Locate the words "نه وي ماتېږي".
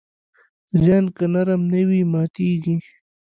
1.71-2.77